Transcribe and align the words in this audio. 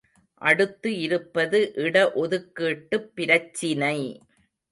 அடுத்து 0.41 0.99
இருப்பது 0.99 1.71
இட 1.75 2.11
ஒதுக்கீட்டுப் 2.15 3.11
பிரச்சினை. 3.15 3.97